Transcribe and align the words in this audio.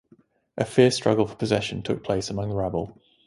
A 0.57 0.65
fierce 0.65 0.95
struggle 0.95 1.27
for 1.27 1.35
possession 1.35 1.83
took 1.83 2.03
place 2.03 2.31
among 2.31 2.49
the 2.49 2.55
rabble. 2.55 2.99